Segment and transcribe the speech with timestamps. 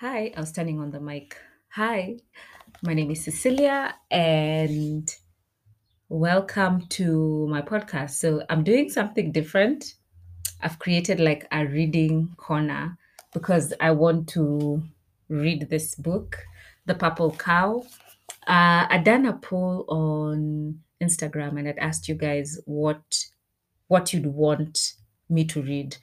[0.00, 1.36] Hi, I was turning on the mic.
[1.70, 2.18] Hi,
[2.84, 5.12] my name is Cecilia, and
[6.08, 8.10] welcome to my podcast.
[8.10, 9.94] So, I'm doing something different.
[10.62, 12.96] I've created like a reading corner
[13.34, 14.84] because I want to
[15.28, 16.46] read this book,
[16.86, 17.84] The Purple Cow.
[18.46, 23.24] Uh, I done a poll on Instagram and I'd asked you guys what
[23.88, 24.92] what you'd want
[25.28, 25.96] me to read.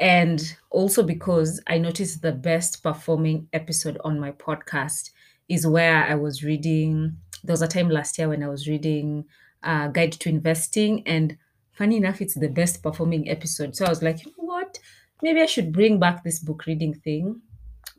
[0.00, 5.10] And also because I noticed the best performing episode on my podcast
[5.48, 7.16] is where I was reading.
[7.42, 9.24] There was a time last year when I was reading
[9.62, 11.36] uh, Guide to Investing, and
[11.72, 13.74] funny enough, it's the best performing episode.
[13.74, 14.78] So I was like, you know what?
[15.20, 17.40] Maybe I should bring back this book reading thing.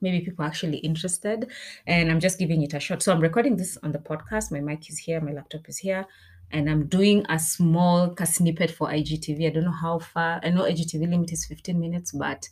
[0.02, 1.52] Maybe people are actually interested,
[1.85, 3.04] and I'm just giving it a shot.
[3.04, 4.52] So I'm recording this on the podcast.
[4.52, 6.05] My mic is here, my laptop is here,
[6.52, 9.48] and I'm doing a small snippet for IGTV.
[9.48, 10.40] I don't know how far.
[10.44, 12.49] I know IGTV limit is 15 minutes, but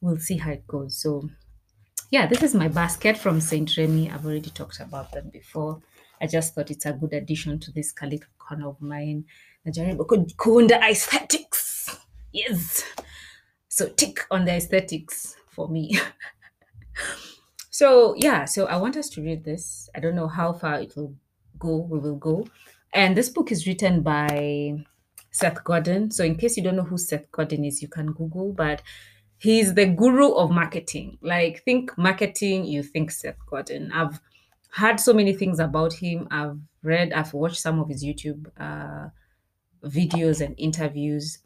[0.00, 0.96] we'll see how it goes.
[1.00, 1.28] So
[2.10, 4.10] yeah, this is my basket from Saint Remy.
[4.10, 5.80] I've already talked about them before.
[6.20, 9.24] I just thought it's a good addition to this little corner of mine.
[9.66, 11.96] Najaribu kunda aesthetics.
[12.32, 12.84] Yes.
[13.68, 15.98] So tick on the aesthetics for me.
[17.70, 19.88] so yeah, so I want us to read this.
[19.94, 21.14] I don't know how far it will
[21.58, 21.78] go.
[21.90, 22.46] We will go.
[22.96, 24.82] And this book is written by
[25.30, 26.10] Seth Godin.
[26.10, 28.80] So in case you don't know who Seth Godin is, you can Google, but
[29.36, 31.18] he's the guru of marketing.
[31.20, 33.92] Like think marketing, you think Seth Godin.
[33.92, 34.18] I've
[34.70, 36.26] heard so many things about him.
[36.30, 39.10] I've read, I've watched some of his YouTube uh,
[39.84, 41.40] videos and interviews.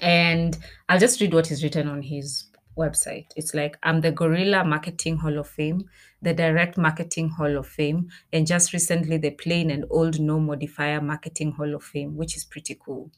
[0.00, 0.56] And
[0.88, 2.44] I'll just read what is written on his
[2.76, 3.26] website.
[3.36, 5.88] It's like, I'm the Guerrilla Marketing Hall of Fame,
[6.22, 11.00] the Direct Marketing Hall of Fame, and just recently the Plain and Old No Modifier
[11.00, 13.10] Marketing Hall of Fame, which is pretty cool.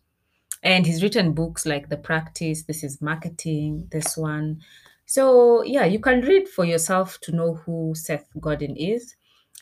[0.63, 4.61] And he's written books like The Practice, This is Marketing, this one.
[5.05, 9.15] So, yeah, you can read for yourself to know who Seth Godin is.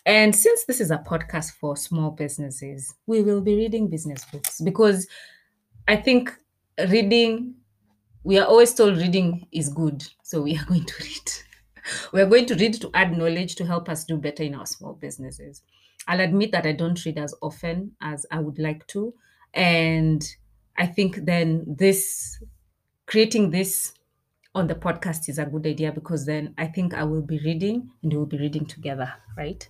[0.07, 4.61] And since this is a podcast for small businesses, we will be reading business books
[4.61, 5.07] because
[5.89, 6.35] I think
[6.79, 7.55] reading,
[8.25, 10.05] we are always told reading is good.
[10.23, 11.31] So we are going to read.
[12.13, 14.67] We are going to read to add knowledge to help us do better in our
[14.67, 15.63] small businesses.
[16.09, 19.15] I'll admit that I don't read as often as I would like to.
[19.53, 20.27] And
[20.77, 22.43] I think then this,
[23.07, 23.95] creating this
[24.55, 27.91] on the podcast is a good idea because then I think I will be reading
[28.03, 29.69] and we'll be reading together, right?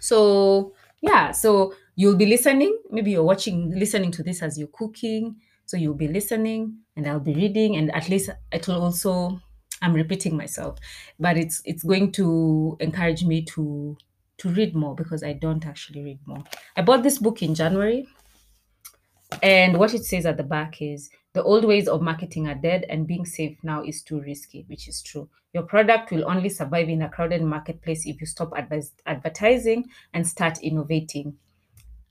[0.00, 2.78] So, yeah, so you'll be listening.
[2.90, 5.36] Maybe you're watching, listening to this as you're cooking.
[5.66, 9.40] So you'll be listening and I'll be reading, and at least it will also,
[9.82, 10.78] I'm repeating myself,
[11.18, 13.96] but it's it's going to encourage me to
[14.38, 16.44] to read more because I don't actually read more.
[16.76, 18.06] I bought this book in January
[19.42, 22.86] and what it says at the back is the old ways of marketing are dead
[22.88, 25.28] and being safe now is too risky, which is true.
[25.52, 28.52] Your product will only survive in a crowded marketplace if you stop
[29.06, 31.36] advertising and start innovating.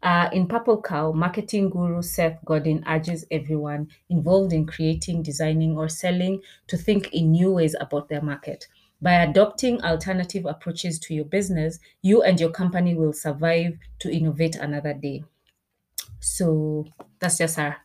[0.06, 5.90] Uh, in Purple Cow, marketing guru Seth Godin urges everyone involved in creating, designing, or
[5.90, 8.68] selling to think in new ways about their market.
[9.02, 14.58] By adopting alternative approaches to your business, you and your company will survive to innovate
[14.58, 15.24] another day.
[16.20, 16.86] So
[17.18, 17.76] that's just a,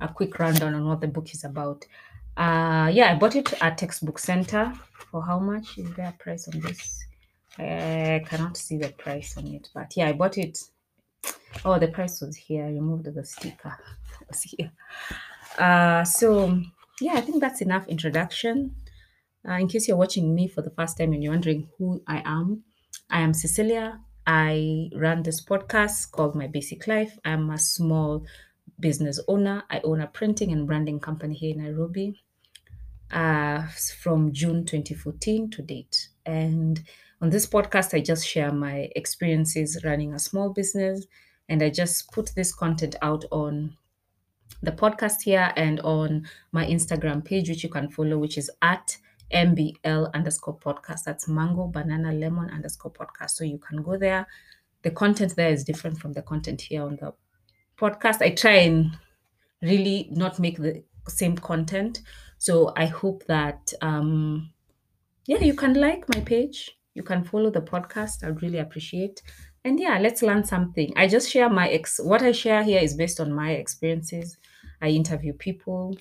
[0.00, 1.84] a quick rundown on what the book is about.
[2.34, 4.72] Uh, yeah, I bought it at Textbook Center.
[5.10, 7.04] For how much is there a price on this?
[7.58, 10.58] I cannot see the price on it, but yeah, I bought it.
[11.64, 12.64] Oh, the price was here.
[12.64, 13.76] I removed the sticker.
[14.20, 14.72] It was here.
[15.58, 16.60] Uh, so
[17.00, 18.74] yeah, I think that's enough introduction.
[19.48, 22.22] Uh, in case you're watching me for the first time and you're wondering who I
[22.24, 22.64] am,
[23.10, 24.00] I am Cecilia.
[24.26, 27.16] I run this podcast called My Basic Life.
[27.24, 28.26] I'm a small
[28.80, 29.62] business owner.
[29.70, 32.20] I own a printing and branding company here in Nairobi
[33.12, 33.66] uh,
[34.00, 36.08] from June 2014 to date.
[36.24, 36.82] And
[37.20, 41.06] on this podcast, I just share my experiences running a small business.
[41.48, 43.76] And I just put this content out on
[44.62, 48.96] the podcast here and on my Instagram page, which you can follow, which is at
[49.32, 51.04] MBL underscore podcast.
[51.04, 53.30] That's mango banana lemon underscore podcast.
[53.30, 54.26] So you can go there.
[54.82, 57.12] The content there is different from the content here on the
[57.76, 58.22] podcast.
[58.22, 58.96] I try and
[59.62, 62.02] really not make the same content.
[62.38, 64.50] So I hope that um
[65.26, 66.78] yeah, you can like my page.
[66.94, 68.24] You can follow the podcast.
[68.24, 69.22] I'd really appreciate.
[69.66, 70.92] And yeah, let's learn something.
[70.94, 74.38] I just share my ex what I share here is based on my experiences.
[74.80, 75.96] I interview people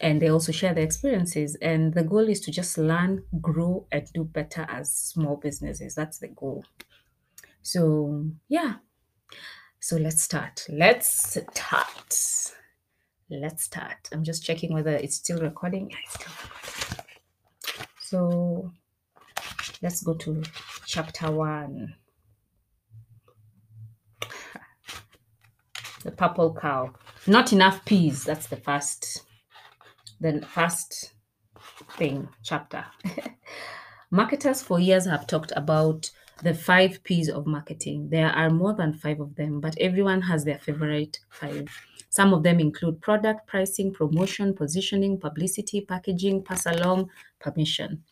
[0.00, 1.54] and they also share their experiences.
[1.60, 5.94] And the goal is to just learn, grow, and do better as small businesses.
[5.94, 6.64] That's the goal.
[7.60, 8.76] So yeah.
[9.80, 10.64] So let's start.
[10.70, 12.54] Let's start.
[13.28, 14.08] Let's start.
[14.12, 15.90] I'm just checking whether it's still recording.
[15.90, 17.20] Yeah, it's still recording.
[18.00, 18.72] So
[19.82, 20.42] let's go to
[20.86, 21.96] chapter one.
[26.04, 26.92] The purple cow.
[27.26, 28.24] Not enough peas.
[28.24, 29.22] That's the first,
[30.20, 31.12] the first
[31.96, 32.84] thing chapter.
[34.10, 36.10] Marketers for years have talked about
[36.42, 38.10] the five P's of marketing.
[38.10, 41.68] There are more than five of them, but everyone has their favorite five.
[42.10, 47.10] Some of them include product, pricing, promotion, positioning, publicity, packaging, pass along,
[47.40, 48.04] permission.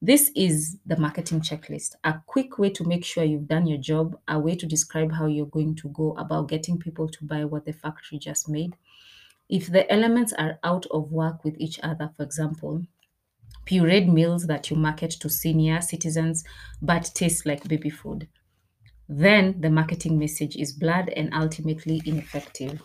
[0.00, 4.16] This is the marketing checklist, a quick way to make sure you've done your job,
[4.28, 7.64] a way to describe how you're going to go about getting people to buy what
[7.64, 8.76] the factory just made.
[9.48, 12.86] If the elements are out of work with each other, for example,
[13.66, 16.44] pureed meals that you market to senior citizens
[16.80, 18.28] but taste like baby food,
[19.08, 22.80] then the marketing message is blurred and ultimately ineffective.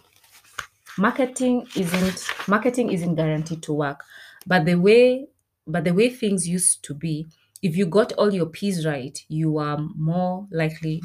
[0.97, 4.03] Marketing isn't marketing isn't guaranteed to work,
[4.47, 5.27] but the way
[5.65, 7.27] but the way things used to be,
[7.61, 11.01] if you got all your P's right, you are more likely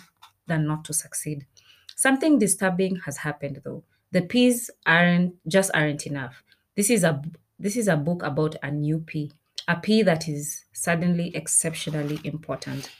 [0.46, 1.46] than not to succeed.
[1.96, 3.84] Something disturbing has happened though.
[4.12, 6.42] The P's aren't just aren't enough.
[6.76, 7.22] This is a
[7.58, 9.32] this is a book about a new P,
[9.66, 12.90] a P that is suddenly exceptionally important.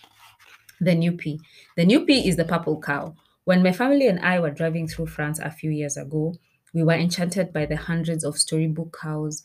[0.81, 1.41] The new P.
[1.77, 3.15] The new P is the purple cow.
[3.45, 6.35] When my family and I were driving through France a few years ago,
[6.75, 9.43] we were enchanted by the hundreds of storybook cows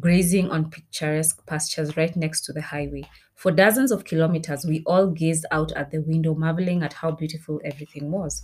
[0.00, 3.04] grazing on picturesque pastures right next to the highway.
[3.34, 7.60] For dozens of kilometers, we all gazed out at the window, marveling at how beautiful
[7.64, 8.42] everything was.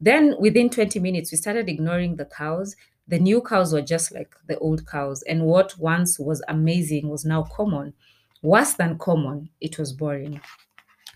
[0.00, 2.76] Then, within 20 minutes, we started ignoring the cows.
[3.08, 7.24] The new cows were just like the old cows, and what once was amazing was
[7.24, 7.94] now common.
[8.42, 10.40] Worse than common, it was boring.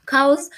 [0.07, 0.49] Cows,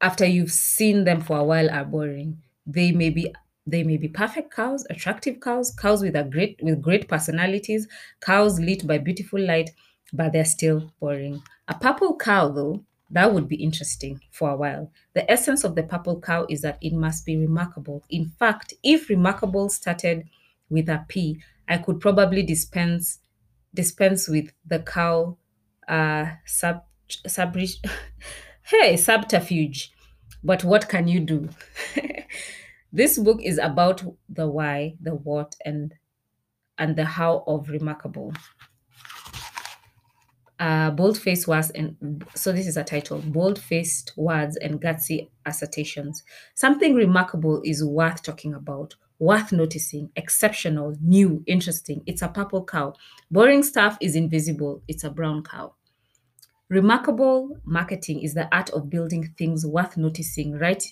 [0.00, 2.42] after you've seen them for a while, are boring.
[2.66, 3.34] They may be
[3.70, 7.86] they may be perfect cows, attractive cows, cows with a great with great personalities,
[8.20, 9.70] cows lit by beautiful light,
[10.12, 11.42] but they're still boring.
[11.68, 14.90] A purple cow, though, that would be interesting for a while.
[15.14, 18.02] The essence of the purple cow is that it must be remarkable.
[18.10, 20.28] In fact, if remarkable started
[20.68, 23.18] with a P, I could probably dispense
[23.72, 25.36] dispense with the cow
[25.88, 26.82] uh sub,
[27.26, 27.56] sub
[28.62, 29.92] hey subterfuge.
[30.42, 31.48] But what can you do?
[32.92, 35.94] This book is about the why, the what, and
[36.78, 38.32] and the how of remarkable.
[40.58, 46.22] Uh, bold-faced words and so this is a title bold-faced words and gutsy assertions.
[46.54, 52.02] Something remarkable is worth talking about worth noticing exceptional new interesting.
[52.06, 52.94] It's a purple cow.
[53.30, 54.82] Boring stuff is invisible.
[54.88, 55.74] It's a brown cow.
[56.68, 60.84] Remarkable marketing is the art of building things worth noticing right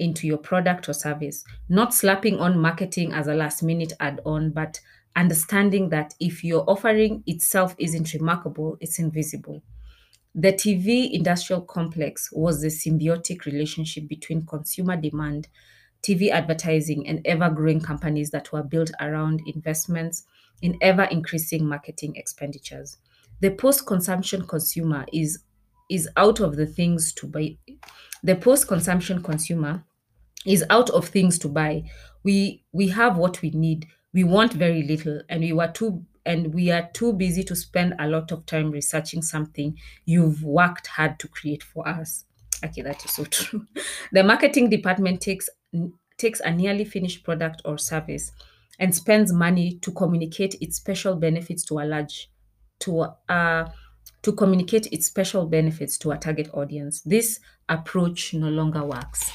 [0.00, 4.50] into your product or service, not slapping on marketing as a last minute add on,
[4.50, 4.80] but
[5.14, 9.62] understanding that if your offering itself isn't remarkable, it's invisible.
[10.34, 15.48] The TV industrial complex was the symbiotic relationship between consumer demand,
[16.02, 20.24] TV advertising, and ever growing companies that were built around investments
[20.62, 22.98] in ever increasing marketing expenditures.
[23.40, 25.42] The post consumption consumer is
[25.90, 27.56] is out of the things to buy
[28.22, 29.84] the post consumption consumer
[30.46, 31.84] is out of things to buy.
[32.22, 33.86] We we have what we need.
[34.12, 37.94] We want very little and we were too and we are too busy to spend
[37.98, 42.24] a lot of time researching something you've worked hard to create for us.
[42.64, 43.66] Okay, that is so true.
[44.12, 45.48] The marketing department takes
[46.18, 48.32] takes a nearly finished product or service
[48.78, 52.30] and spends money to communicate its special benefits to a large
[52.80, 53.68] to uh
[54.22, 57.00] to communicate its special benefits to a target audience.
[57.02, 59.30] This approach no longer works.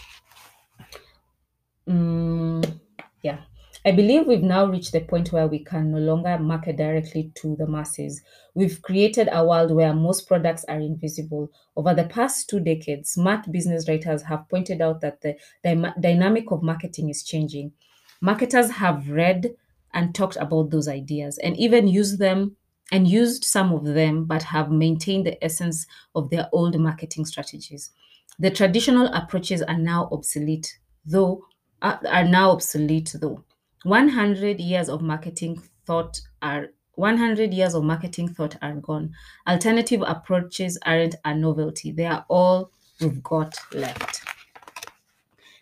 [1.87, 2.79] Mm,
[3.21, 3.41] yeah.
[3.83, 7.55] I believe we've now reached the point where we can no longer market directly to
[7.55, 8.19] the masses.
[8.55, 11.51] We've created a world where most products are invisible.
[11.75, 16.51] Over the past two decades, smart business writers have pointed out that the dyma- dynamic
[16.51, 17.73] of marketing is changing.
[18.21, 19.53] Marketers have read
[19.93, 22.55] and talked about those ideas and even used them
[22.91, 27.91] and used some of them, but have maintained the essence of their old marketing strategies.
[28.39, 31.43] The traditional approaches are now obsolete, though
[31.85, 33.43] are, now obsolete though.
[33.83, 39.13] 100 years of marketing thought are 100 years of marketing thought are gone.
[39.47, 41.91] Alternative approaches aren't a novelty.
[41.91, 44.21] They are all we've got left.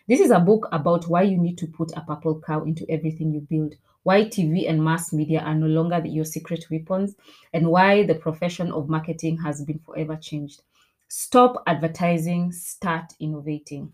[0.06, 3.32] This is a book about why you need to put a purple cow into everything
[3.32, 7.16] you build, why TV and mass media are no longer your secret weapons,
[7.52, 10.62] and why the profession of marketing has been forever changed.
[11.08, 13.92] Stop advertising, start innovating.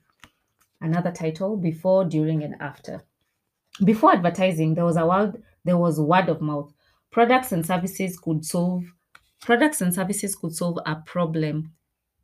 [0.81, 3.03] Another title, Before, During, and After.
[3.85, 6.73] Before advertising, there was a world, there was word of mouth.
[7.11, 8.85] Products and services could solve
[9.41, 11.73] products and services could solve a problem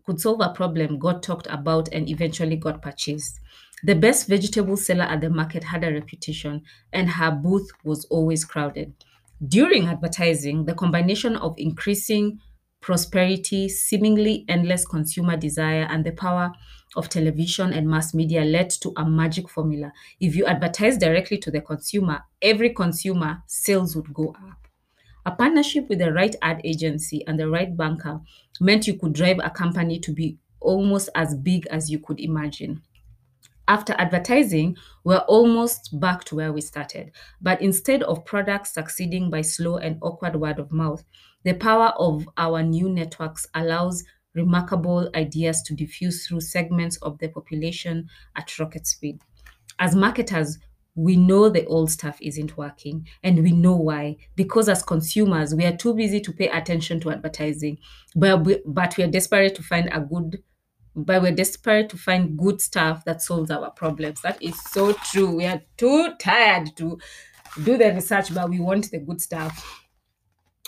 [0.05, 3.41] could solve a problem got talked about and eventually got purchased.
[3.83, 8.45] The best vegetable seller at the market had a reputation, and her booth was always
[8.45, 8.95] crowded.
[9.49, 12.39] During advertising, the combination of increasing
[12.81, 16.53] prosperity, seemingly endless consumer desire, and the power
[16.97, 19.93] of television and mass media led to a magic formula.
[20.19, 24.67] If you advertise directly to the consumer, every consumer sales would go up.
[25.25, 28.21] A partnership with the right ad agency and the right banker
[28.61, 32.83] meant you could drive a company to be almost as big as you could imagine.
[33.69, 37.11] After advertising, we're almost back to where we started.
[37.41, 41.03] But instead of products succeeding by slow and awkward word of mouth,
[41.43, 44.05] the power of our new networks allows
[44.37, 49.19] remarkable ideas to diffuse through segments of the population at rocket speed.
[49.79, 50.59] As marketers,
[50.95, 55.67] we know the old stuff isn't working and we know why because as consumers we
[55.67, 57.77] are too busy to pay attention to advertising
[58.15, 60.43] but we, but we are desperate to find a good
[60.95, 65.37] but we're desperate to find good stuff that solves our problems that is so true
[65.37, 66.99] we are too tired to
[67.63, 69.87] do the research but we want the good stuff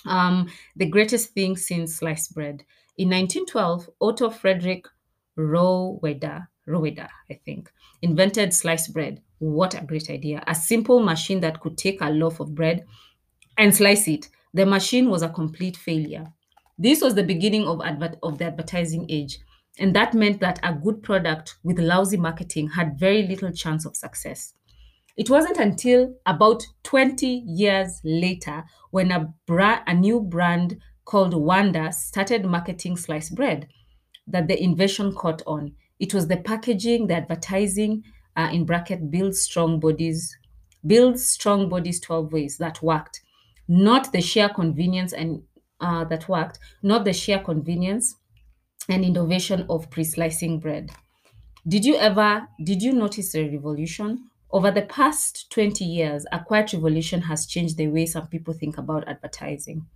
[0.07, 2.65] um, the greatest thing since sliced bread.
[2.99, 4.85] In 1912, Otto Frederick
[5.39, 6.49] Rohwedder,
[7.31, 7.71] I think,
[8.03, 9.23] invented sliced bread.
[9.39, 10.43] What a great idea.
[10.49, 12.85] A simple machine that could take a loaf of bread
[13.57, 14.29] and slice it.
[14.53, 16.33] The machine was a complete failure.
[16.77, 19.39] This was the beginning of, advert- of the advertising age,
[19.79, 23.95] and that meant that a good product with lousy marketing had very little chance of
[23.95, 24.55] success.
[25.17, 30.79] It wasn't until about 20 years later when a, bra- a new brand
[31.09, 33.67] called Wonder started marketing sliced bread
[34.27, 35.73] that the invention caught on.
[35.99, 38.05] It was the packaging, the advertising,
[38.37, 40.37] uh, in bracket, build strong bodies,
[40.87, 43.23] build strong bodies 12 ways that worked.
[43.67, 45.43] Not the sheer convenience and
[45.81, 48.15] uh, that worked, not the sheer convenience
[48.87, 50.91] and innovation of pre-slicing bread.
[51.67, 54.29] Did you ever did you notice a revolution?
[54.51, 58.77] Over the past 20 years, a quiet revolution has changed the way some people think
[58.77, 59.87] about advertising,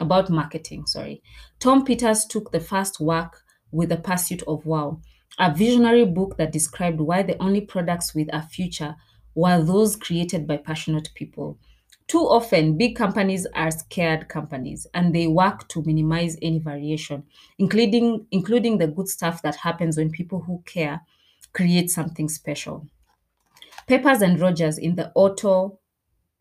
[0.00, 1.22] about marketing, sorry.
[1.58, 5.00] Tom Peters took the first work with The Pursuit of Wow,
[5.38, 8.96] a visionary book that described why the only products with a future
[9.34, 11.58] were those created by passionate people.
[12.08, 17.22] Too often, big companies are scared companies and they work to minimize any variation,
[17.58, 21.00] including, including the good stuff that happens when people who care
[21.52, 22.86] create something special.
[23.86, 25.79] Peppers and Rogers in the auto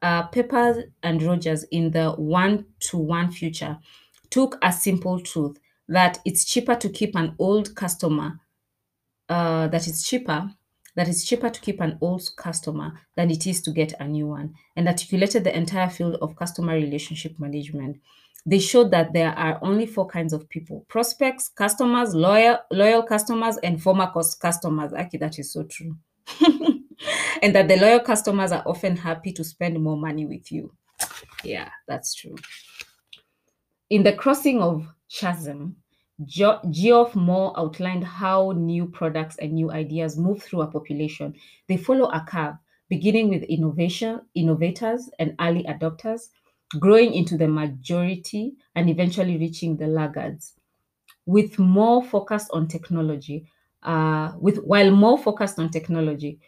[0.02, 3.78] uh, Peppers and Rogers in the one to one future
[4.30, 8.40] took a simple truth that it's cheaper to keep an old customer
[9.30, 9.68] uh,
[10.04, 10.52] cheaper
[10.96, 14.28] that it's cheaper to keep an old customer than it is to get a new
[14.28, 17.98] one and articulated the entire field of customer relationship management.
[18.46, 23.58] They showed that there are only four kinds of people prospects customers loyal loyal customers
[23.64, 24.94] and former cus- customers.
[24.94, 25.98] Actually that is so true
[27.42, 30.74] and that the loyal customers are often happy to spend more money with you.
[31.44, 32.36] Yeah that's true.
[33.90, 35.76] In the crossing of chasm,
[36.26, 41.34] Geoff Moore outlined how new products and new ideas move through a population.
[41.68, 42.56] They follow a curve,
[42.90, 46.30] beginning with innovation, innovators and early adopters,
[46.78, 50.54] growing into the majority and eventually reaching the laggards.
[51.26, 53.48] With more focused on technology,
[53.84, 56.40] uh, with while more focused on technology,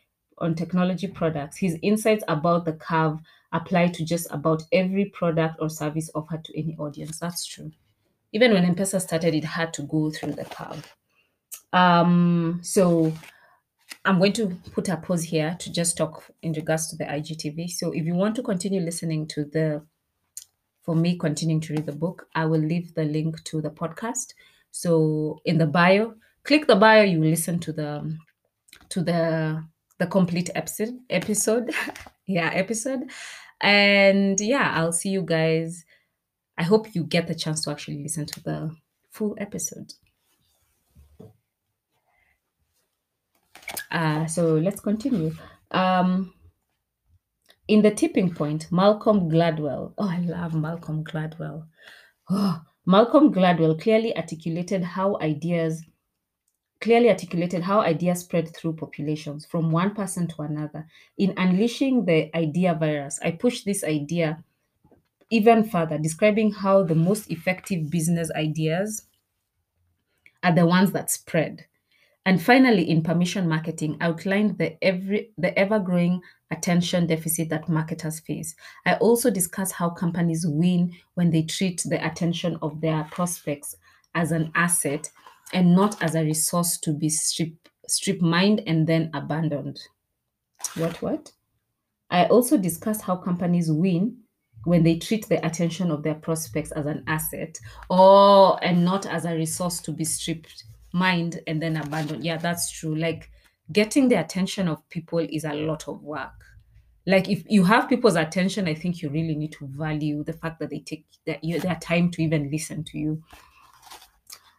[0.42, 3.20] on technology products, his insights about the curve
[3.54, 7.20] apply to just about every product or service offered to any audience.
[7.20, 7.72] That's true.
[8.34, 10.96] Even when M-Pesa started, it had to go through the curve.
[11.74, 13.14] Um, so
[14.06, 17.70] I'm going to put a pause here to just talk in regards to the IGTV.
[17.70, 19.84] So if you want to continue listening to the
[20.82, 24.34] for me continuing to read the book, I will leave the link to the podcast.
[24.72, 28.18] So in the bio, click the bio, you listen to the
[28.90, 29.64] to the
[30.02, 31.70] the complete episode episode.
[32.26, 33.02] yeah, episode.
[33.62, 35.86] And yeah, I'll see you guys.
[36.58, 38.76] I hope you get the chance to actually listen to the
[39.12, 39.94] full episode.
[43.92, 45.36] Uh, so let's continue.
[45.70, 46.34] Um,
[47.68, 49.94] in the tipping point, Malcolm Gladwell.
[50.00, 51.68] Oh, I love Malcolm Gladwell.
[52.32, 55.84] Oh, Malcolm Gladwell clearly articulated how ideas
[56.82, 60.88] clearly articulated how ideas spread through populations from one person to another.
[61.18, 64.44] In unleashing the idea virus, I pushed this idea
[65.30, 69.08] even further, describing how the most effective business ideas
[70.44, 71.66] are the ones that spread.
[72.26, 76.22] And finally, in permission marketing, outlined the every the ever-growing
[76.52, 78.56] attention deficit that marketers face.
[78.86, 83.76] I also discuss how companies win when they treat the attention of their prospects
[84.14, 85.10] as an asset
[85.54, 87.54] and not as a resource to be strip,
[87.88, 89.80] strip mined and then abandoned.
[90.76, 91.32] What, what?
[92.10, 94.18] I also discuss how companies win
[94.66, 97.58] when they treat the attention of their prospects as an asset
[97.90, 102.70] or and not as a resource to be stripped mined and then abandoned yeah that's
[102.70, 103.30] true like
[103.72, 106.34] getting the attention of people is a lot of work
[107.08, 110.60] like if you have people's attention i think you really need to value the fact
[110.60, 113.22] that they take their, their time to even listen to you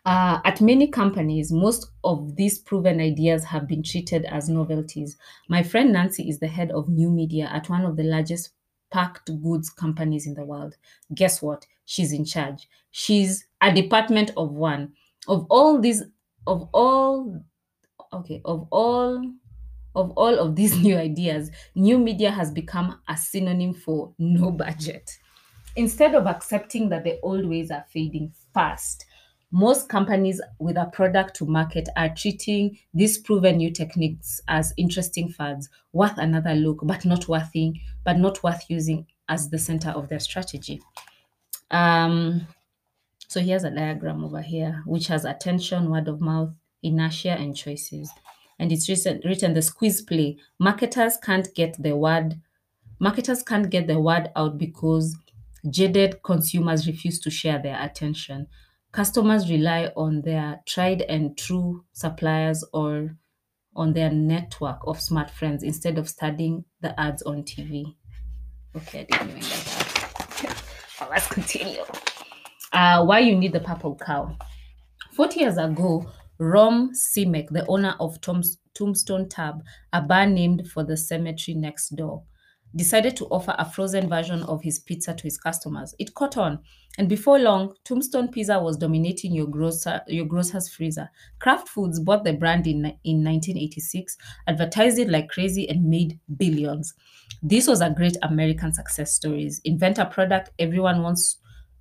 [0.04, 5.16] uh, at many companies, most of these proven ideas have been treated as novelties.
[5.48, 8.50] My friend Nancy is the head of new media at one of the largest
[8.90, 10.76] packed goods companies in the world.
[11.14, 11.66] Guess what?
[11.84, 12.68] She's in charge.
[12.90, 14.92] She's a department of one.
[15.28, 16.02] Of all these,
[16.46, 17.40] of all,
[18.12, 19.22] okay, of all
[19.94, 25.18] of all of these new ideas, new media has become a synonym for no budget.
[25.76, 29.06] Instead of accepting that the old ways are fading fast,
[29.52, 35.28] most companies with a product to market are treating these proven new techniques as interesting
[35.28, 40.08] fads, worth another look, but not worthy, but not worth using as the center of
[40.08, 40.80] their strategy.
[41.70, 42.46] Um,
[43.28, 48.10] so here's a diagram over here, which has attention, word of mouth, inertia, and choices.
[48.58, 50.38] And it's written, written the squeeze play.
[50.58, 52.40] Marketers can't get the word,
[52.98, 55.14] marketers can't get the word out because
[55.68, 58.46] jaded consumers refuse to share their attention.
[58.92, 63.16] Customers rely on their tried and true suppliers or
[63.74, 67.96] on their network of smart friends instead of studying the ads on TV.
[68.76, 70.62] Okay, I didn't get that.
[71.00, 71.82] well, let's continue.
[72.70, 74.36] Uh, why you need the purple cow?
[75.12, 76.06] 40 years ago,
[76.38, 79.62] Ron Simek, the owner of Tom's, Tombstone Tap,
[79.94, 82.24] a bar named for the cemetery next door,
[82.74, 85.94] decided to offer a frozen version of his pizza to his customers.
[85.98, 86.60] It caught on,
[86.98, 91.08] and before long, Tombstone Pizza was dominating your grocer your grocer's freezer.
[91.38, 94.16] Kraft Foods bought the brand in, in 1986,
[94.46, 96.94] advertised it like crazy, and made billions.
[97.42, 99.50] This was a great American success story.
[99.64, 101.38] Invent a product everyone wants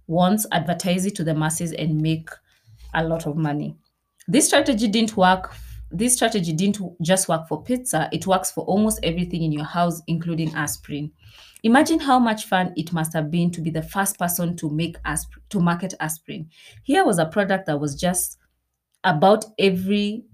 [0.08, 2.30] wants, advertise it to the masses, and make
[2.94, 3.76] a lot of money.
[4.28, 5.54] This strategy didn't work
[5.92, 10.02] this strategy didn't just work for pizza, it works for almost everything in your house,
[10.08, 11.12] including aspirin.
[11.64, 14.98] Imagine how much fun it must have been to be the first person to make
[15.06, 16.50] aspirin, to market aspirin.
[16.84, 18.38] Here was a product that was just
[19.04, 20.26] about every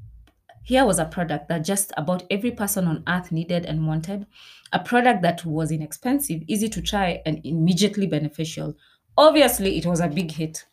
[0.64, 4.28] here was a product that just about every person on earth needed and wanted,
[4.74, 8.76] a product that was inexpensive, easy to try, and immediately beneficial.
[9.18, 10.66] Obviously, it was a big hit.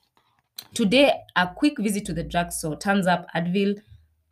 [0.75, 3.81] Today, a quick visit to the drugstore turns up Advil,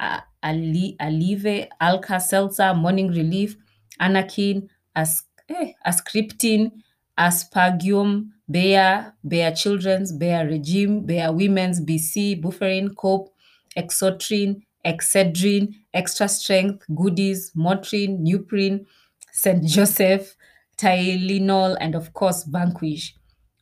[0.01, 3.57] uh, Ali, Aleve, Alka Seltzer, Morning Relief,
[4.01, 6.71] Anacin, As, eh, Ascriptin,
[7.19, 13.31] Aspergum, Bayer, Bayer Children's, Bayer Regime, Bayer Women's, BC, Bufferin, Cope,
[13.77, 18.85] Exotrin, Excedrin, Extra Strength, Goodies, Motrin, Nuprin,
[19.33, 19.65] St.
[19.65, 20.37] Joseph,
[20.77, 23.15] Tylenol, and of course, Vanquish.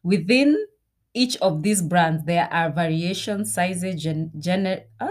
[0.02, 0.56] Within
[1.14, 5.08] each of these brands, there are variation sizes, gen, gener, uh,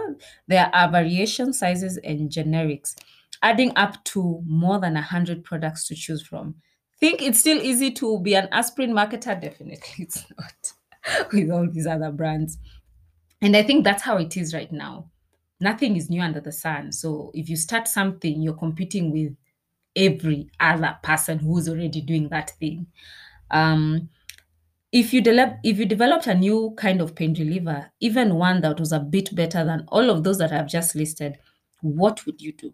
[0.47, 2.95] there are variation sizes and generics,
[3.41, 6.55] adding up to more than 100 products to choose from.
[6.99, 9.39] Think it's still easy to be an aspirin marketer?
[9.39, 12.57] Definitely it's not with all these other brands.
[13.41, 15.09] And I think that's how it is right now.
[15.61, 16.91] Nothing is new under the sun.
[16.91, 19.35] So if you start something, you're competing with
[19.95, 22.87] every other person who's already doing that thing.
[23.51, 24.09] Um,
[24.91, 28.79] if you develop if you developed a new kind of pain reliever, even one that
[28.79, 31.37] was a bit better than all of those that I've just listed,
[31.81, 32.73] what would you do?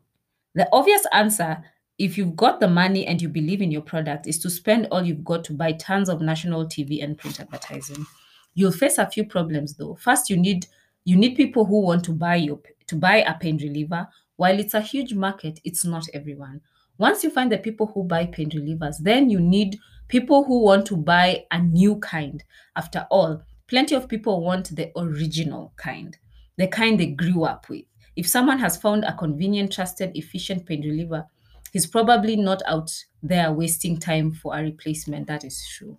[0.54, 1.64] The obvious answer,
[1.98, 5.04] if you've got the money and you believe in your product, is to spend all
[5.04, 8.06] you've got to buy tons of national TV and print advertising.
[8.54, 9.96] You'll face a few problems though.
[9.96, 10.68] First, you need
[11.04, 14.08] you need people who want to buy your to buy a pain reliever.
[14.38, 16.62] While it's a huge market, it's not everyone.
[16.98, 20.86] Once you find the people who buy pain relievers, then you need people who want
[20.88, 22.44] to buy a new kind.
[22.76, 26.18] After all, plenty of people want the original kind,
[26.58, 27.86] the kind they grew up with.
[28.16, 31.26] If someone has found a convenient, trusted, efficient pain reliever,
[31.74, 32.92] he's probably not out
[33.22, 35.28] there wasting time for a replacement.
[35.28, 35.98] That is true.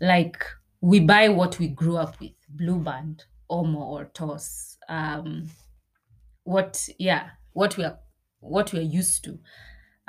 [0.00, 0.44] Like
[0.80, 4.78] we buy what we grew up with Blue Band, Omo, or Toss.
[4.88, 5.48] Um,
[6.44, 7.98] what, yeah, what we are
[8.40, 9.38] what we are used to.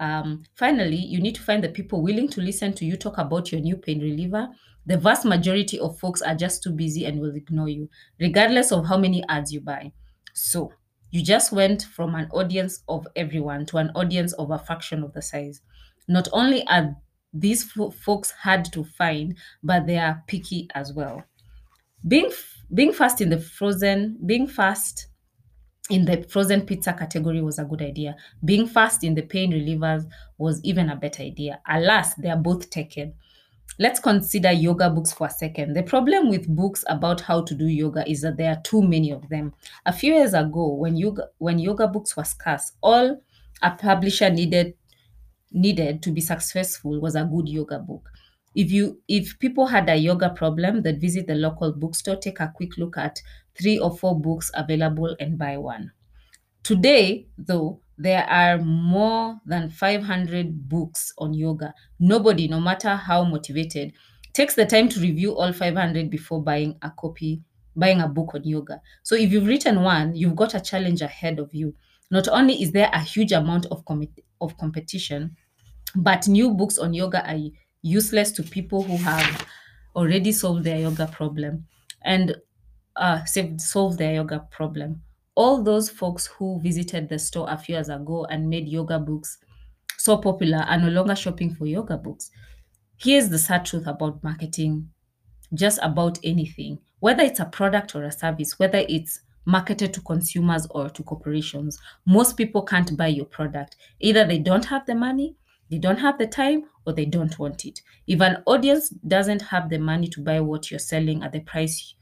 [0.02, 3.52] Um, finally, you need to find the people willing to listen to you talk about
[3.52, 4.50] your new pain reliever.
[4.86, 8.88] The vast majority of folks are just too busy and will ignore you, regardless of
[8.88, 9.94] how many ads you buy.
[10.34, 10.74] So,
[11.12, 15.14] you just went from an audience of everyone to an audience of a fraction of
[15.14, 15.62] the size.
[16.08, 16.96] Not only are
[17.34, 21.24] these fo- folks hard to find, but they are picky as well.
[22.08, 25.08] Being f- being fast in the frozen, being fast
[25.92, 28.16] in the frozen pizza category was a good idea.
[28.44, 30.06] Being fast in the pain relievers
[30.38, 31.60] was even a better idea.
[31.70, 33.14] Alas, they are both taken.
[33.78, 35.74] Let's consider yoga books for a second.
[35.74, 39.12] The problem with books about how to do yoga is that there are too many
[39.12, 39.54] of them.
[39.86, 43.22] A few years ago, when yoga when yoga books were scarce, all
[43.62, 44.74] a publisher needed
[45.52, 48.10] needed to be successful was a good yoga book.
[48.56, 52.52] If you if people had a yoga problem, they'd visit the local bookstore, take a
[52.54, 53.22] quick look at
[53.58, 55.92] three or four books available and buy one.
[56.64, 61.74] Today, though, there are more than 500 books on yoga.
[62.00, 63.94] Nobody, no matter how motivated,
[64.34, 67.42] takes the time to review all 500 before buying a copy,
[67.76, 68.82] buying a book on yoga.
[69.04, 71.76] So if you've written one, you've got a challenge ahead of you.
[72.10, 74.08] Not only is there a huge amount of, com-
[74.40, 75.36] of competition,
[75.96, 77.40] but new books on yoga are
[77.82, 79.46] useless to people who have
[79.96, 81.68] already solved their yoga problem
[82.04, 82.36] and
[82.96, 83.24] uh,
[83.58, 85.02] solved their yoga problem.
[85.36, 89.38] All those folks who visited the store a few years ago and made yoga books
[89.98, 92.32] so popular are no longer shopping for yoga books.
[92.98, 94.90] Here's the sad truth about marketing
[95.54, 100.68] just about anything, whether it's a product or a service, whether it's marketed to consumers
[100.72, 101.78] or to corporations.
[102.06, 103.76] Most people can't buy your product.
[104.00, 105.36] Either they don't have the money,
[105.70, 107.82] they don't have the time, or they don't want it.
[108.08, 111.96] If an audience doesn't have the money to buy what you're selling at the price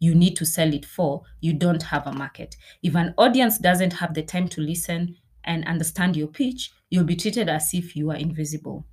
[0.00, 2.56] you need to sell it for, you don't have a market.
[2.82, 7.16] If an audience doesn't have the time to listen and understand your pitch, you'll be
[7.16, 8.86] treated as if you are invisible.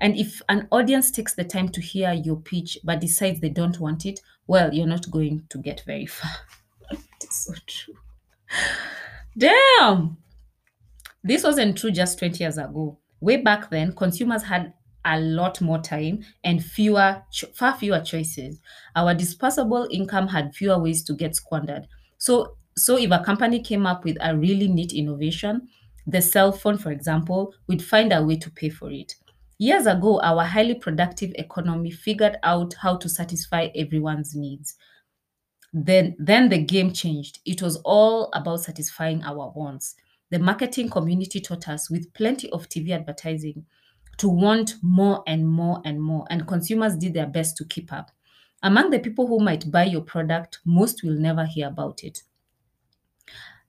[0.00, 3.80] And if an audience takes the time to hear your pitch but decides they don't
[3.80, 6.30] want it, well, you're not going to get very far.
[6.90, 7.94] it's so true.
[9.36, 10.18] Damn!
[11.22, 12.98] This wasn't true just 20 years ago.
[13.20, 14.72] Way back then, consumers had
[15.08, 17.22] a lot more time and fewer,
[17.54, 18.60] far fewer choices.
[18.94, 21.88] Our disposable income had fewer ways to get squandered.
[22.18, 25.68] So, so if a company came up with a really neat innovation,
[26.06, 29.14] the cell phone, for example, we'd find a way to pay for it.
[29.58, 34.76] Years ago, our highly productive economy figured out how to satisfy everyone's needs
[35.72, 39.94] then then the game changed it was all about satisfying our wants
[40.30, 43.66] the marketing community taught us with plenty of tv advertising
[44.18, 48.10] to want more and more and more and consumers did their best to keep up
[48.62, 52.22] among the people who might buy your product most will never hear about it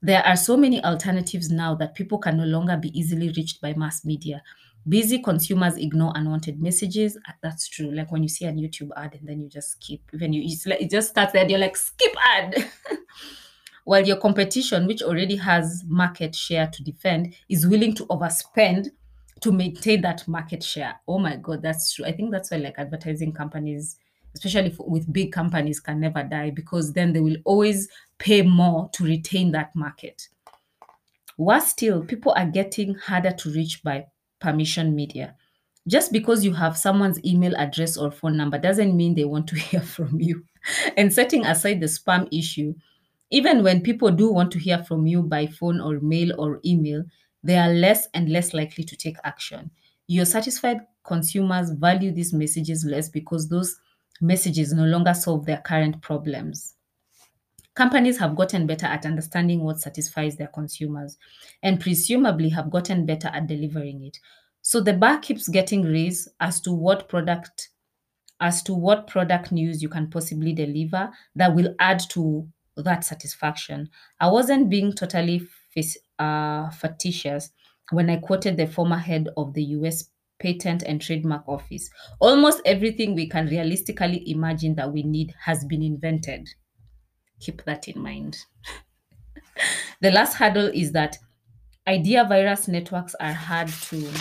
[0.02, 3.74] there are so many alternatives now that people can no longer be easily reached by
[3.74, 4.42] mass media.
[4.88, 7.18] Busy consumers ignore unwanted messages.
[7.28, 7.92] Uh, That's true.
[7.92, 10.00] Like when you see a YouTube ad and then you just skip.
[10.14, 11.48] Even you, it just starts there.
[11.48, 12.70] You're like skip ad.
[13.84, 18.90] While your competition, which already has market share to defend, is willing to overspend
[19.42, 21.00] to maintain that market share.
[21.08, 22.06] Oh my God, that's true.
[22.06, 23.98] I think that's why like advertising companies,
[24.36, 28.90] especially for, with big companies, can never die because then they will always pay more
[28.94, 30.28] to retain that market.
[31.38, 34.08] Worse still, people are getting harder to reach by
[34.42, 35.36] permission media.
[35.88, 39.56] Just because you have someone's email address or phone number doesn't mean they want to
[39.60, 40.44] hear from you.
[40.98, 42.76] And setting aside the spam issue,
[43.32, 47.04] even when people do want to hear from you by phone or mail or email,
[47.44, 49.72] they are less and less likely to take action.
[50.08, 53.78] Your satisfied consumers value these messages less because those
[54.22, 56.76] messages no longer solve their current problems.
[57.76, 61.18] Companies have gotten better at understanding what satisfies their consumers
[61.64, 64.18] and presumably have gotten better at delivering it.
[64.62, 67.70] So the bar keeps getting raised as to what product
[68.42, 72.48] as to what product news you can possibly deliver that will add to
[72.78, 73.90] that satisfaction.
[74.20, 75.48] I wasn't being totally
[76.20, 77.52] uh, facetious
[77.92, 81.90] when I quoted the former head of the US Patent and Trademark Office.
[82.20, 86.48] Almost everything we can realistically imagine that we need has been invented.
[87.40, 88.38] Keep that in mind.
[90.02, 91.18] The last hurdle is that
[91.88, 94.12] idea virus networks are hard to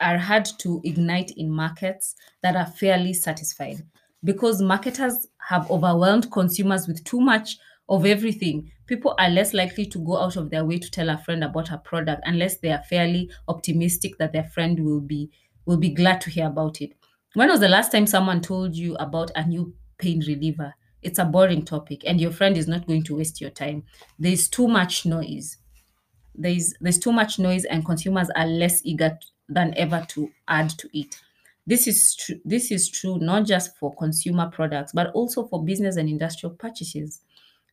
[0.00, 3.82] are hard to ignite in markets that are fairly satisfied
[4.22, 8.70] because marketers have overwhelmed consumers with too much of everything.
[8.86, 11.70] People are less likely to go out of their way to tell a friend about
[11.70, 15.30] a product unless they are fairly optimistic that their friend will be
[15.66, 16.92] will be glad to hear about it.
[17.34, 20.74] When was the last time someone told you about a new pain reliever?
[21.02, 23.84] It's a boring topic and your friend is not going to waste your time.
[24.18, 25.56] There's too much noise
[26.34, 29.18] there's there's too much noise and consumers are less eager
[29.48, 31.20] than ever to add to it
[31.66, 35.96] this is true this is true not just for consumer products but also for business
[35.96, 37.20] and industrial purchases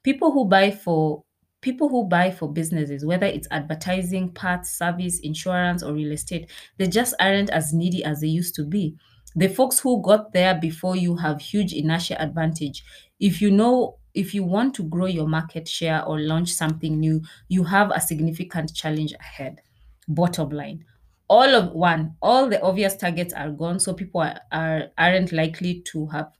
[0.04, 1.24] people who buy for
[1.62, 6.88] people who buy for businesses, whether it's advertising, parts, service, insurance, or real estate, they
[6.88, 8.96] just aren't as needy as they used to be.
[9.36, 12.84] The folks who got there before you have huge inertia advantage.
[13.20, 17.22] If you know if you want to grow your market share or launch something new,
[17.48, 19.62] you have a significant challenge ahead.
[20.08, 20.84] Bottom line,
[21.30, 25.82] all of one, all the obvious targets are gone, so people are, are aren't likely
[25.92, 26.32] to have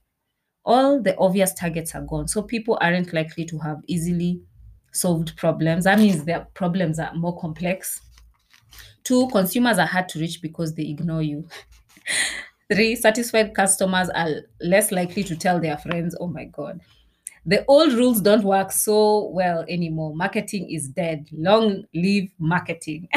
[0.64, 4.40] all the obvious targets are gone, so people aren't likely to have easily
[4.92, 5.84] solved problems.
[5.84, 8.00] That means their problems are more complex.
[9.04, 11.48] Two, consumers are hard to reach because they ignore you.
[12.72, 16.80] Three, satisfied customers are less likely to tell their friends, oh my God.
[17.44, 20.14] The old rules don't work so well anymore.
[20.14, 21.26] Marketing is dead.
[21.32, 23.08] Long live marketing.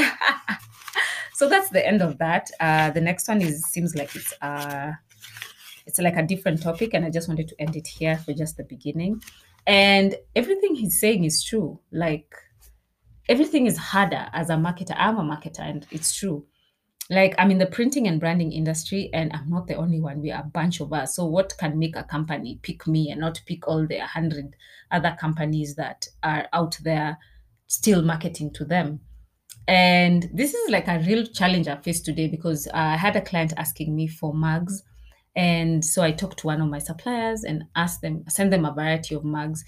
[1.36, 2.50] so that's the end of that.
[2.60, 4.94] Uh, the next one is seems like it's uh,
[5.86, 8.58] it's like a different topic, and I just wanted to end it here for just
[8.58, 9.21] the beginning.
[9.67, 11.80] And everything he's saying is true.
[11.91, 12.36] Like
[13.28, 14.95] everything is harder as a marketer.
[14.98, 16.45] I'm a marketer, and it's true.
[17.10, 20.21] Like I'm in the printing and branding industry, and I'm not the only one.
[20.21, 21.15] We are a bunch of us.
[21.15, 24.56] So what can make a company pick me and not pick all the hundred
[24.91, 27.17] other companies that are out there
[27.67, 29.02] still marketing to them?
[29.67, 33.21] And this is like a real challenge I face today because uh, I had a
[33.21, 34.84] client asking me for mugs.
[35.36, 38.74] And so I talked to one of my suppliers and asked them, send them a
[38.74, 39.65] variety of mugs.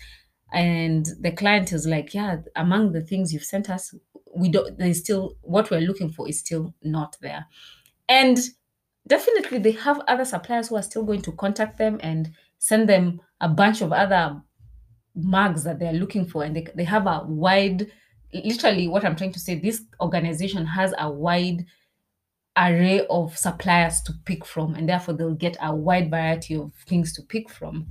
[0.53, 3.93] And the client is like, yeah, among the things you've sent us,
[4.35, 7.45] we don't, there's still, what we're looking for is still not there.
[8.07, 8.37] And
[9.07, 13.19] definitely they have other suppliers who are still going to contact them and send them
[13.41, 14.41] a bunch of other
[15.15, 16.43] mugs that they're looking for.
[16.43, 17.91] And they, they have a wide,
[18.33, 21.65] literally what I'm trying to say, this organization has a wide
[22.57, 27.13] array of suppliers to pick from, and therefore they'll get a wide variety of things
[27.13, 27.87] to pick from.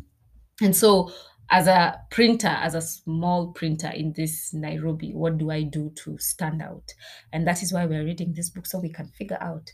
[0.60, 1.12] And so,
[1.50, 6.18] as a printer, as a small printer in this Nairobi, what do I do to
[6.18, 6.92] stand out?
[7.32, 9.72] And that is why we're reading this book so we can figure out.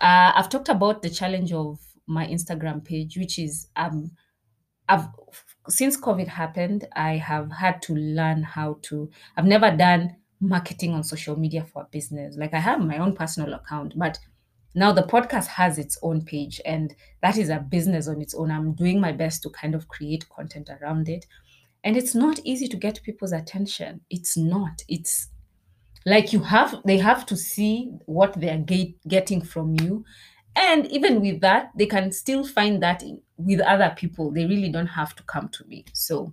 [0.00, 4.10] Uh, I've talked about the challenge of my Instagram page, which is um,
[4.88, 5.06] I've
[5.68, 9.10] since COVID happened, I have had to learn how to.
[9.36, 12.36] I've never done marketing on social media for a business.
[12.36, 14.18] Like I have my own personal account, but
[14.74, 18.50] now the podcast has its own page and that is a business on its own.
[18.50, 21.26] I'm doing my best to kind of create content around it.
[21.84, 24.00] And it's not easy to get people's attention.
[24.10, 24.82] It's not.
[24.88, 25.28] It's
[26.06, 30.04] like you have they have to see what they're get, getting from you
[30.56, 34.70] and even with that they can still find that in, with other people they really
[34.70, 36.32] don't have to come to me so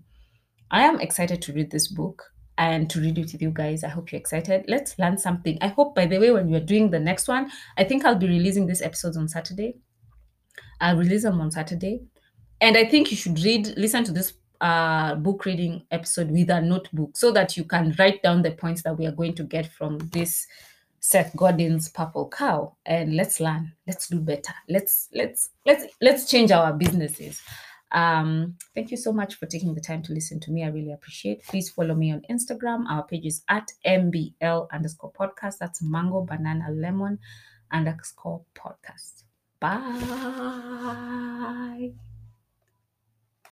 [0.70, 2.24] i am excited to read this book
[2.62, 5.68] and to read it with you guys i hope you're excited let's learn something i
[5.68, 8.68] hope by the way when we're doing the next one i think i'll be releasing
[8.68, 9.76] these episodes on saturday
[10.80, 12.00] i'll release them on saturday
[12.62, 16.62] and i think you should read listen to this uh, book reading episode with a
[16.62, 19.66] notebook so that you can write down the points that we are going to get
[19.66, 20.46] from this
[21.00, 23.74] Seth Godin's Purple Cow and let's learn.
[23.88, 24.54] Let's do better.
[24.70, 27.42] Let's let's let's let's change our businesses.
[27.92, 30.64] Um, thank you so much for taking the time to listen to me.
[30.64, 31.44] I really appreciate.
[31.44, 32.86] Please follow me on Instagram.
[32.90, 35.58] Our page is at mbl underscore podcast.
[35.60, 37.20] That's mango banana lemon
[37.72, 39.24] underscore podcast.
[39.60, 39.82] Bye.